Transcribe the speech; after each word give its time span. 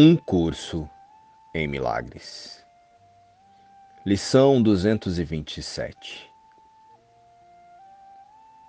Um 0.00 0.14
curso 0.14 0.88
em 1.52 1.66
milagres. 1.66 2.64
Lição 4.06 4.62
227. 4.62 6.30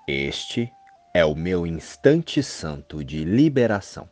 Este 0.08 0.74
é 1.14 1.24
o 1.24 1.36
meu 1.36 1.68
instante 1.68 2.42
santo 2.42 3.04
de 3.04 3.24
liberação. 3.24 4.10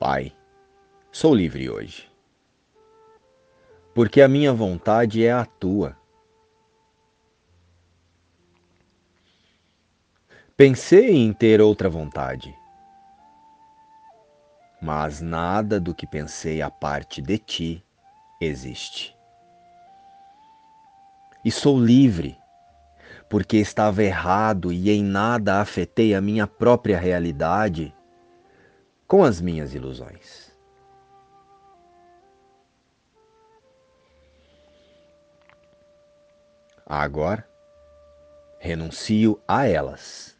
Pai, 0.00 0.36
sou 1.12 1.32
livre 1.32 1.70
hoje, 1.70 2.10
porque 3.94 4.20
a 4.20 4.26
minha 4.26 4.52
vontade 4.52 5.24
é 5.24 5.30
a 5.30 5.44
tua 5.44 5.96
Pensei 10.56 11.10
em 11.10 11.34
ter 11.34 11.60
outra 11.60 11.86
vontade, 11.86 12.58
mas 14.80 15.20
nada 15.20 15.78
do 15.78 15.94
que 15.94 16.06
pensei 16.06 16.62
a 16.62 16.70
parte 16.70 17.20
de 17.20 17.36
ti 17.36 17.84
existe. 18.40 19.14
E 21.44 21.50
sou 21.50 21.78
livre, 21.78 22.38
porque 23.28 23.58
estava 23.58 24.02
errado 24.02 24.72
e 24.72 24.88
em 24.88 25.04
nada 25.04 25.60
afetei 25.60 26.14
a 26.14 26.22
minha 26.22 26.46
própria 26.46 26.98
realidade 26.98 27.94
com 29.06 29.22
as 29.22 29.42
minhas 29.42 29.74
ilusões. 29.74 30.50
Agora, 36.86 37.46
renuncio 38.58 39.38
a 39.46 39.66
elas 39.66 40.35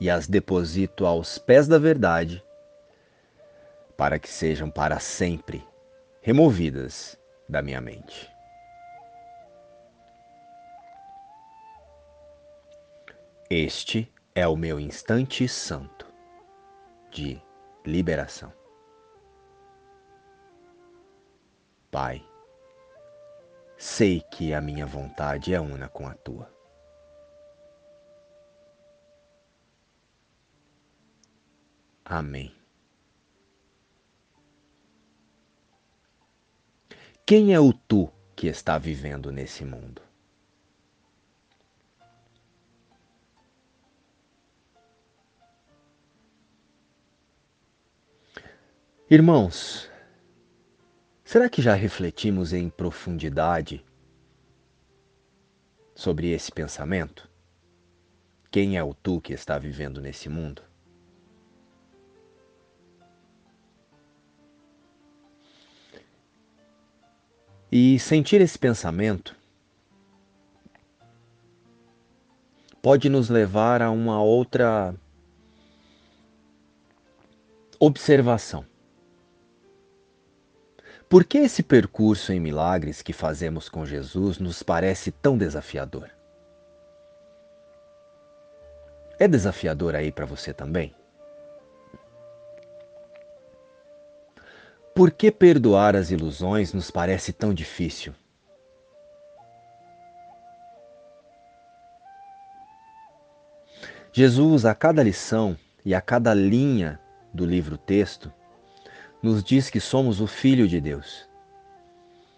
e 0.00 0.08
as 0.08 0.26
deposito 0.26 1.04
aos 1.04 1.38
pés 1.38 1.68
da 1.68 1.78
verdade, 1.78 2.42
para 3.96 4.18
que 4.18 4.28
sejam 4.28 4.70
para 4.70 4.98
sempre 4.98 5.62
removidas 6.22 7.18
da 7.46 7.60
minha 7.60 7.80
mente. 7.80 8.30
Este 13.50 14.10
é 14.34 14.46
o 14.46 14.56
meu 14.56 14.80
instante 14.80 15.46
santo 15.48 16.06
de 17.10 17.42
liberação. 17.84 18.52
Pai, 21.90 22.24
sei 23.76 24.20
que 24.30 24.54
a 24.54 24.60
minha 24.60 24.86
vontade 24.86 25.52
é 25.52 25.60
una 25.60 25.88
com 25.88 26.06
a 26.06 26.14
tua. 26.14 26.59
Amém. 32.12 32.52
Quem 37.24 37.54
é 37.54 37.60
o 37.60 37.72
tu 37.72 38.12
que 38.34 38.48
está 38.48 38.76
vivendo 38.78 39.30
nesse 39.30 39.64
mundo? 39.64 40.02
Irmãos, 49.08 49.88
será 51.22 51.48
que 51.48 51.62
já 51.62 51.74
refletimos 51.74 52.52
em 52.52 52.68
profundidade 52.68 53.86
sobre 55.94 56.30
esse 56.32 56.50
pensamento? 56.50 57.30
Quem 58.50 58.76
é 58.76 58.82
o 58.82 58.94
tu 58.94 59.20
que 59.20 59.32
está 59.32 59.60
vivendo 59.60 60.00
nesse 60.00 60.28
mundo? 60.28 60.69
E 67.72 67.98
sentir 68.00 68.40
esse 68.40 68.58
pensamento 68.58 69.36
pode 72.82 73.08
nos 73.08 73.28
levar 73.28 73.80
a 73.80 73.90
uma 73.90 74.20
outra 74.20 74.92
observação. 77.78 78.64
Por 81.08 81.24
que 81.24 81.38
esse 81.38 81.62
percurso 81.62 82.32
em 82.32 82.40
milagres 82.40 83.02
que 83.02 83.12
fazemos 83.12 83.68
com 83.68 83.86
Jesus 83.86 84.38
nos 84.38 84.62
parece 84.62 85.12
tão 85.12 85.38
desafiador? 85.38 86.10
É 89.18 89.28
desafiador 89.28 89.94
aí 89.94 90.10
para 90.10 90.26
você 90.26 90.52
também? 90.52 90.94
Por 95.00 95.10
que 95.10 95.32
perdoar 95.32 95.96
as 95.96 96.10
ilusões 96.10 96.74
nos 96.74 96.90
parece 96.90 97.32
tão 97.32 97.54
difícil? 97.54 98.12
Jesus, 104.12 104.66
a 104.66 104.74
cada 104.74 105.02
lição 105.02 105.56
e 105.86 105.94
a 105.94 106.02
cada 106.02 106.34
linha 106.34 107.00
do 107.32 107.46
livro-texto, 107.46 108.30
nos 109.22 109.42
diz 109.42 109.70
que 109.70 109.80
somos 109.80 110.20
o 110.20 110.26
Filho 110.26 110.68
de 110.68 110.78
Deus 110.82 111.26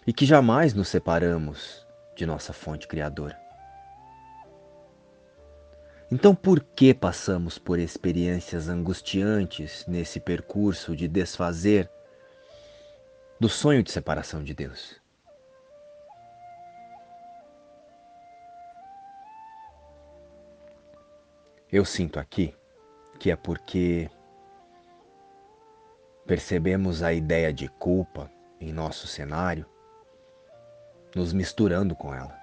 e 0.07 0.13
que 0.13 0.25
jamais 0.25 0.73
nos 0.73 0.87
separamos 0.87 1.85
de 2.15 2.25
nossa 2.25 2.53
fonte 2.53 2.87
criadora. 2.87 3.37
Então, 6.09 6.33
por 6.33 6.61
que 6.61 6.93
passamos 6.93 7.57
por 7.57 7.77
experiências 7.77 8.69
angustiantes 8.69 9.83
nesse 9.85 10.17
percurso 10.17 10.95
de 10.95 11.09
desfazer 11.09 11.91
do 13.43 13.49
sonho 13.49 13.83
de 13.83 13.91
separação 13.91 14.41
de 14.41 14.53
Deus. 14.53 15.01
Eu 21.69 21.83
sinto 21.83 22.21
aqui 22.21 22.55
que 23.19 23.29
é 23.29 23.35
porque 23.35 24.09
percebemos 26.25 27.03
a 27.03 27.11
ideia 27.11 27.51
de 27.51 27.67
culpa 27.67 28.31
em 28.61 28.71
nosso 28.71 29.07
cenário, 29.07 29.65
nos 31.13 31.33
misturando 31.33 31.97
com 31.97 32.15
ela. 32.15 32.39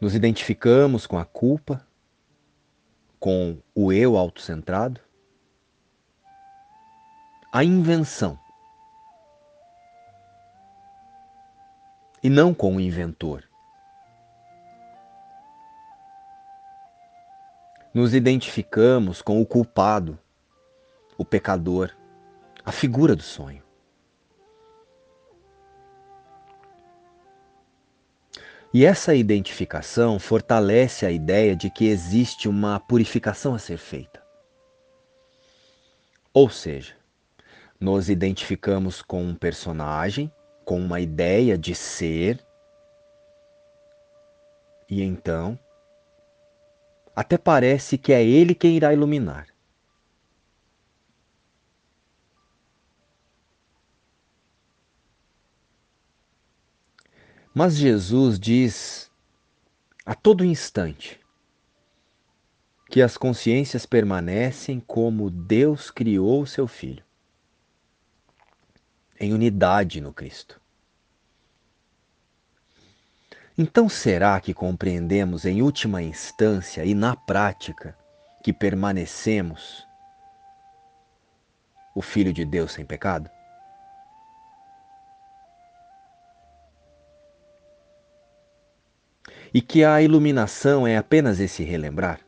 Nos 0.00 0.14
identificamos 0.14 1.06
com 1.06 1.18
a 1.18 1.26
culpa, 1.26 1.86
com 3.20 3.58
o 3.74 3.92
eu 3.92 4.16
autocentrado, 4.16 4.98
a 7.54 7.62
invenção. 7.62 8.38
E 12.22 12.30
não 12.30 12.54
com 12.54 12.76
o 12.76 12.80
inventor. 12.80 13.44
Nos 17.92 18.14
identificamos 18.14 19.20
com 19.20 19.42
o 19.42 19.44
culpado, 19.44 20.18
o 21.18 21.26
pecador, 21.26 21.94
a 22.64 22.72
figura 22.72 23.14
do 23.14 23.22
sonho. 23.22 23.62
E 28.72 28.86
essa 28.86 29.14
identificação 29.14 30.18
fortalece 30.18 31.04
a 31.04 31.10
ideia 31.10 31.54
de 31.54 31.68
que 31.68 31.84
existe 31.84 32.48
uma 32.48 32.80
purificação 32.80 33.54
a 33.54 33.58
ser 33.58 33.76
feita. 33.76 34.24
Ou 36.32 36.48
seja, 36.48 37.01
nos 37.82 38.08
identificamos 38.08 39.02
com 39.02 39.24
um 39.24 39.34
personagem, 39.34 40.32
com 40.64 40.78
uma 40.78 41.00
ideia 41.00 41.58
de 41.58 41.74
ser, 41.74 42.38
e 44.88 45.02
então 45.02 45.58
até 47.14 47.36
parece 47.36 47.98
que 47.98 48.12
é 48.12 48.24
ele 48.24 48.54
quem 48.54 48.76
irá 48.76 48.92
iluminar. 48.92 49.48
Mas 57.52 57.76
Jesus 57.76 58.38
diz 58.38 59.10
a 60.06 60.14
todo 60.14 60.44
instante 60.44 61.20
que 62.88 63.02
as 63.02 63.16
consciências 63.16 63.84
permanecem 63.84 64.78
como 64.78 65.28
Deus 65.28 65.90
criou 65.90 66.42
o 66.42 66.46
seu 66.46 66.68
filho 66.68 67.04
em 69.22 69.32
unidade 69.32 70.00
no 70.00 70.12
Cristo. 70.12 70.60
Então, 73.56 73.88
será 73.88 74.40
que 74.40 74.52
compreendemos 74.52 75.44
em 75.44 75.62
última 75.62 76.02
instância 76.02 76.84
e 76.84 76.92
na 76.92 77.14
prática 77.14 77.96
que 78.42 78.52
permanecemos 78.52 79.86
o 81.94 82.02
Filho 82.02 82.32
de 82.32 82.44
Deus 82.44 82.72
sem 82.72 82.84
pecado? 82.84 83.30
E 89.54 89.60
que 89.60 89.84
a 89.84 90.02
iluminação 90.02 90.84
é 90.84 90.96
apenas 90.96 91.38
esse 91.38 91.62
relembrar? 91.62 92.20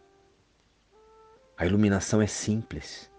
A 1.57 1.67
iluminação 1.67 2.23
é 2.23 2.27
simples. 2.27 3.11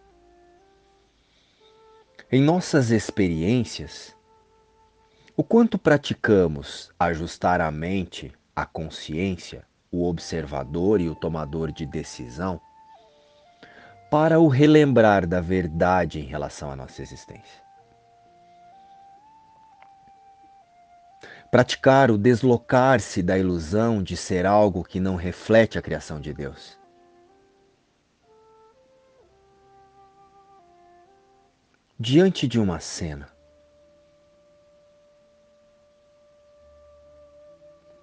Em 2.32 2.42
nossas 2.42 2.90
experiências, 2.90 4.16
o 5.38 5.44
quanto 5.44 5.78
praticamos 5.78 6.92
ajustar 7.00 7.62
a 7.62 7.70
mente, 7.70 8.34
a 8.56 8.66
consciência, 8.66 9.64
o 9.92 10.10
observador 10.10 11.00
e 11.00 11.08
o 11.08 11.14
tomador 11.14 11.72
de 11.72 11.86
decisão 11.86 12.60
para 14.10 14.40
o 14.40 14.48
relembrar 14.48 15.28
da 15.28 15.40
verdade 15.40 16.20
em 16.20 16.24
relação 16.24 16.72
à 16.72 16.76
nossa 16.76 17.04
existência. 17.04 17.64
Praticar 21.52 22.10
o 22.10 22.18
deslocar-se 22.18 23.22
da 23.22 23.38
ilusão 23.38 24.02
de 24.02 24.18
ser 24.18 24.48
algo 24.48 24.84
que 24.84 25.00
não 25.00 25.16
reflete 25.16 25.78
a 25.78 25.82
criação 25.82 26.20
de 26.20 26.34
Deus. 26.34 26.85
Diante 31.98 32.46
de 32.46 32.60
uma 32.60 32.82
cena, 32.82 33.30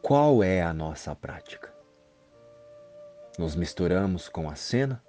qual 0.01 0.43
é 0.43 0.63
a 0.63 0.73
nossa 0.73 1.15
prática? 1.15 1.71
Nos 3.39 3.55
misturamos 3.55 4.31
com 4.31 4.49
a 4.49 4.55
cena? 4.55 5.05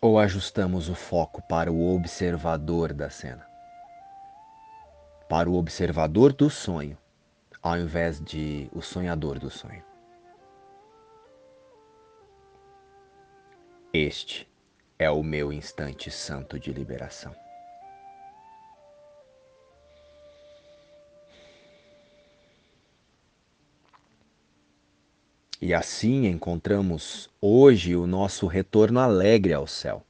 Ou 0.00 0.18
ajustamos 0.18 0.88
o 0.88 0.96
foco 0.96 1.40
para 1.42 1.70
o 1.70 1.94
observador 1.94 2.92
da 2.92 3.08
cena? 3.08 3.46
Para 5.28 5.48
o 5.48 5.54
observador 5.54 6.32
do 6.32 6.50
sonho, 6.50 6.98
ao 7.62 7.78
invés 7.78 8.20
de 8.20 8.68
o 8.72 8.82
sonhador 8.82 9.38
do 9.38 9.48
sonho. 9.48 9.84
Este 13.92 14.49
é 15.00 15.10
o 15.10 15.22
meu 15.22 15.50
instante 15.50 16.10
santo 16.10 16.60
de 16.60 16.70
liberação. 16.70 17.34
E 25.58 25.72
assim 25.72 26.26
encontramos 26.26 27.30
hoje 27.40 27.96
o 27.96 28.06
nosso 28.06 28.46
retorno 28.46 29.00
alegre 29.00 29.54
ao 29.54 29.66
céu, 29.66 30.04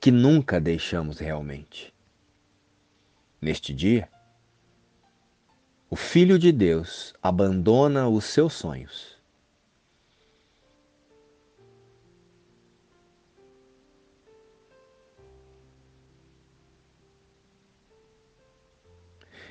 que 0.00 0.12
nunca 0.12 0.60
deixamos 0.60 1.18
realmente. 1.18 1.92
Neste 3.40 3.74
dia, 3.74 4.08
o 5.90 5.96
Filho 5.96 6.38
de 6.38 6.52
Deus 6.52 7.12
abandona 7.20 8.08
os 8.08 8.24
seus 8.24 8.52
sonhos. 8.52 9.15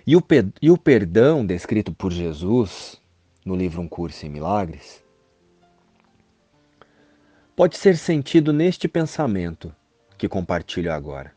E 0.07 0.16
o, 0.16 0.24
e 0.62 0.69
o 0.69 0.78
perdão 0.78 1.44
descrito 1.44 1.92
por 1.92 2.12
Jesus 2.12 3.02
no 3.44 3.56
livro 3.56 3.81
Um 3.81 3.88
Curso 3.88 4.24
em 4.24 4.30
Milagres 4.30 5.04
pode 7.56 7.75
ser 7.75 7.98
sentido 7.98 8.54
neste 8.54 8.88
pensamento 8.88 9.74
que 10.16 10.30
compartilho 10.30 10.92
agora. 10.92 11.36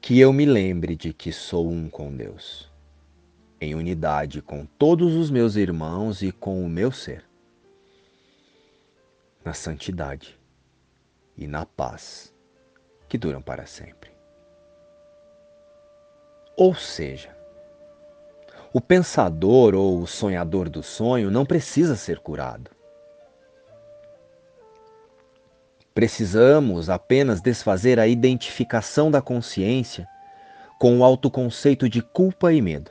Que 0.00 0.18
eu 0.18 0.32
me 0.32 0.46
lembre 0.46 0.96
de 0.96 1.12
que 1.12 1.30
sou 1.30 1.70
um 1.70 1.90
com 1.90 2.14
Deus, 2.14 2.72
em 3.60 3.74
unidade 3.74 4.40
com 4.40 4.64
todos 4.64 5.14
os 5.14 5.30
meus 5.30 5.56
irmãos 5.56 6.22
e 6.22 6.32
com 6.32 6.64
o 6.64 6.68
meu 6.70 6.90
ser, 6.90 7.22
na 9.44 9.52
santidade 9.52 10.40
e 11.36 11.46
na 11.46 11.66
paz 11.66 12.32
que 13.08 13.18
duram 13.18 13.42
para 13.42 13.66
sempre. 13.66 14.13
Ou 16.56 16.74
seja, 16.74 17.34
o 18.72 18.80
pensador 18.80 19.74
ou 19.74 20.00
o 20.00 20.06
sonhador 20.06 20.68
do 20.68 20.82
sonho 20.82 21.30
não 21.30 21.44
precisa 21.44 21.96
ser 21.96 22.18
curado. 22.18 22.70
Precisamos 25.94 26.90
apenas 26.90 27.40
desfazer 27.40 28.00
a 28.00 28.06
identificação 28.08 29.10
da 29.10 29.22
consciência 29.22 30.08
com 30.78 30.98
o 30.98 31.04
autoconceito 31.04 31.88
de 31.88 32.02
culpa 32.02 32.52
e 32.52 32.60
medo. 32.60 32.90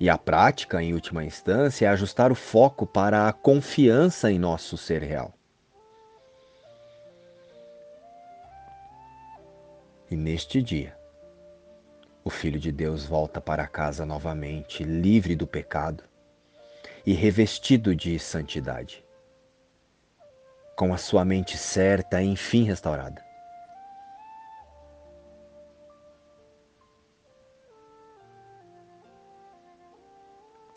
E 0.00 0.08
a 0.08 0.18
prática, 0.18 0.82
em 0.82 0.92
última 0.92 1.24
instância, 1.24 1.86
é 1.86 1.88
ajustar 1.88 2.32
o 2.32 2.34
foco 2.34 2.86
para 2.86 3.28
a 3.28 3.32
confiança 3.32 4.32
em 4.32 4.38
nosso 4.38 4.76
ser 4.76 5.02
real. 5.02 5.32
E 10.10 10.16
neste 10.16 10.60
dia, 10.60 10.99
o 12.24 12.30
Filho 12.30 12.58
de 12.58 12.70
Deus 12.70 13.04
volta 13.04 13.40
para 13.40 13.66
casa 13.66 14.04
novamente, 14.04 14.84
livre 14.84 15.34
do 15.34 15.46
pecado 15.46 16.04
e 17.06 17.12
revestido 17.12 17.94
de 17.94 18.18
santidade 18.18 19.04
com 20.80 20.94
a 20.94 20.96
sua 20.96 21.26
mente 21.26 21.58
certa 21.58 22.22
e 22.22 22.26
enfim 22.26 22.62
restaurada. 22.64 23.22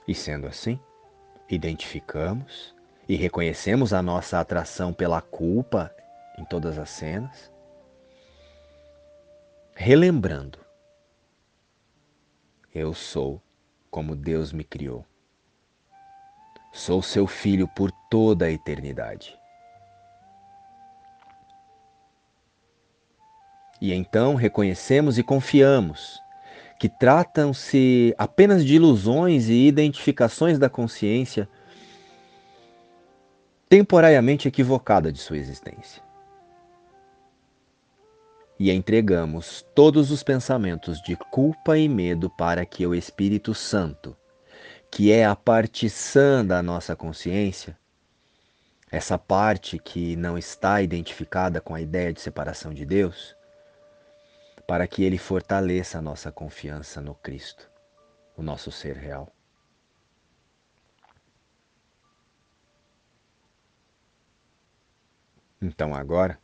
E 0.05 0.13
sendo 0.13 0.45
assim, 0.45 0.77
identificamos 1.47 2.75
e 3.07 3.15
reconhecemos 3.15 3.93
a 3.93 4.01
nossa 4.01 4.41
atração 4.41 4.91
pela 4.91 5.21
culpa 5.21 5.89
em 6.37 6.43
todas 6.43 6.77
as 6.77 6.89
cenas, 6.89 7.49
relembrando: 9.73 10.59
eu 12.73 12.93
sou 12.93 13.41
como 13.89 14.15
Deus 14.15 14.51
me 14.51 14.63
criou. 14.63 15.05
Sou 16.71 17.01
seu 17.01 17.27
filho 17.27 17.67
por 17.67 17.91
toda 18.09 18.45
a 18.45 18.51
eternidade. 18.51 19.37
E 23.79 23.93
então 23.93 24.35
reconhecemos 24.35 25.17
e 25.17 25.23
confiamos 25.23 26.19
que 26.79 26.89
tratam-se 26.89 28.13
apenas 28.17 28.65
de 28.65 28.75
ilusões 28.75 29.47
e 29.47 29.67
identificações 29.67 30.57
da 30.57 30.69
consciência 30.69 31.47
temporariamente 33.69 34.47
equivocada 34.47 35.11
de 35.11 35.17
sua 35.17 35.37
existência. 35.37 36.02
E 38.59 38.71
entregamos 38.71 39.65
todos 39.73 40.11
os 40.11 40.23
pensamentos 40.23 41.01
de 41.01 41.15
culpa 41.15 41.77
e 41.77 41.89
medo 41.89 42.29
para 42.29 42.65
que 42.65 42.85
o 42.85 42.93
Espírito 42.93 43.53
Santo, 43.53 44.15
que 44.91 45.11
é 45.11 45.25
a 45.25 45.35
parte 45.35 45.89
sã 45.89 46.45
da 46.45 46.61
nossa 46.61 46.95
consciência, 46.95 47.77
essa 48.91 49.17
parte 49.17 49.79
que 49.79 50.15
não 50.15 50.37
está 50.37 50.81
identificada 50.81 51.59
com 51.59 51.73
a 51.73 51.81
ideia 51.81 52.13
de 52.13 52.21
separação 52.21 52.71
de 52.71 52.85
Deus, 52.85 53.35
para 54.67 54.87
que 54.87 55.03
Ele 55.03 55.17
fortaleça 55.17 55.97
a 55.97 56.01
nossa 56.01 56.31
confiança 56.31 57.01
no 57.01 57.15
Cristo, 57.15 57.67
o 58.37 58.43
nosso 58.43 58.71
ser 58.71 58.95
real. 58.95 59.33
Então 65.59 65.95
agora, 65.95 66.37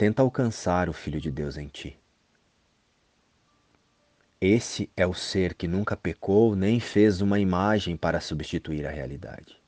tenta 0.00 0.22
alcançar 0.22 0.88
o 0.88 0.94
Filho 0.94 1.20
de 1.20 1.30
Deus 1.30 1.58
em 1.58 1.68
ti. 1.68 2.00
Esse 4.40 4.90
é 4.96 5.06
o 5.06 5.12
ser 5.12 5.52
que 5.52 5.68
nunca 5.68 5.94
pecou 5.94 6.56
nem 6.56 6.80
fez 6.80 7.20
uma 7.20 7.38
imagem 7.38 7.98
para 7.98 8.18
substituir 8.18 8.86
a 8.86 8.90
realidade. 8.90 9.62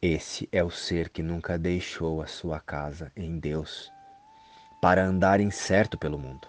Esse 0.00 0.48
é 0.52 0.62
o 0.62 0.70
ser 0.70 1.08
que 1.08 1.20
nunca 1.20 1.58
deixou 1.58 2.22
a 2.22 2.28
sua 2.28 2.60
casa 2.60 3.10
em 3.16 3.40
Deus 3.40 3.90
para 4.80 5.04
andar 5.04 5.40
incerto 5.40 5.98
pelo 5.98 6.16
mundo. 6.16 6.46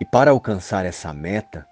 E 0.00 0.06
para 0.06 0.30
alcançar 0.30 0.86
essa 0.86 1.12
meta, 1.12 1.68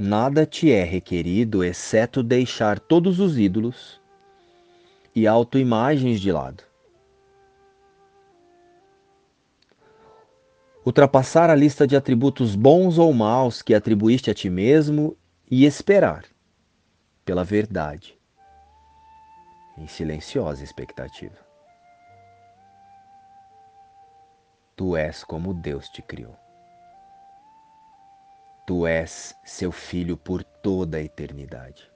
nada 0.00 0.46
te 0.46 0.72
é 0.72 0.82
requerido 0.82 1.62
exceto 1.62 2.22
deixar 2.22 2.80
todos 2.80 3.20
os 3.20 3.38
ídolos 3.38 4.00
e 5.14 5.26
autoimagens 5.26 6.20
de 6.20 6.32
lado. 6.32 6.64
ultrapassar 10.84 11.50
a 11.50 11.54
lista 11.54 11.86
de 11.86 11.94
atributos 11.94 12.56
bons 12.56 12.98
ou 12.98 13.12
maus 13.12 13.62
que 13.62 13.74
atribuíste 13.74 14.30
a 14.30 14.34
ti 14.34 14.48
mesmo 14.48 15.16
e 15.50 15.64
esperar 15.64 16.24
pela 17.24 17.44
verdade 17.44 18.18
em 19.76 19.86
silenciosa 19.86 20.64
expectativa. 20.64 21.38
Tu 24.74 24.96
és 24.96 25.22
como 25.22 25.52
Deus 25.52 25.88
te 25.88 26.02
criou. 26.02 26.34
Tu 28.70 28.86
és 28.86 29.34
seu 29.44 29.72
filho 29.72 30.16
por 30.16 30.44
toda 30.44 30.98
a 30.98 31.02
eternidade. 31.02 31.92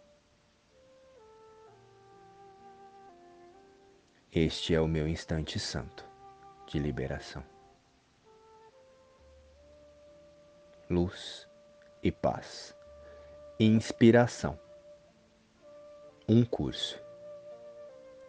Este 4.33 4.75
é 4.75 4.81
o 4.81 4.89
meu 4.89 5.07
instante 5.07 5.57
santo 5.61 6.05
de 6.67 6.81
liberação. 6.81 7.45
Luz 10.91 11.49
e 12.03 12.11
paz. 12.11 12.77
Inspiração. 13.61 14.59
Um 16.29 16.45
curso 16.45 17.01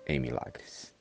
em 0.06 0.20
milagres. 0.20 0.95